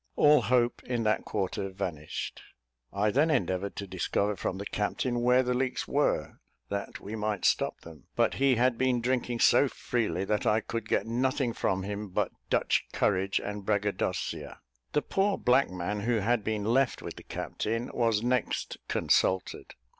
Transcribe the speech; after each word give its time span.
All 0.15 0.41
hope 0.41 0.81
in 0.83 1.03
that 1.03 1.25
quarter 1.25 1.69
vanished. 1.69 2.41
I 2.91 3.11
then 3.11 3.29
endeavoured 3.29 3.75
to 3.75 3.85
discover 3.85 4.35
from 4.35 4.57
the 4.57 4.65
captain 4.65 5.21
where 5.21 5.43
the 5.43 5.53
leaks 5.53 5.87
were, 5.87 6.39
that 6.69 6.99
we 6.99 7.15
might 7.15 7.45
stop 7.45 7.81
them; 7.81 8.07
but 8.15 8.33
he 8.41 8.55
had 8.55 8.79
been 8.79 8.99
drinking 8.99 9.41
so 9.41 9.67
freely, 9.67 10.25
that 10.25 10.47
I 10.47 10.59
could 10.59 10.89
get 10.89 11.05
nothing 11.05 11.53
from 11.53 11.83
him 11.83 12.09
but 12.09 12.31
Dutch 12.49 12.87
courage 12.93 13.39
and 13.39 13.63
braggadocia. 13.63 14.61
The 14.93 15.03
poor 15.03 15.37
black 15.37 15.69
man, 15.69 15.99
who 15.99 16.15
had 16.15 16.43
been 16.43 16.63
left 16.63 17.03
with 17.03 17.15
the 17.15 17.21
captain, 17.21 17.91
was 17.93 18.23
next 18.23 18.77
consulted. 18.87 19.75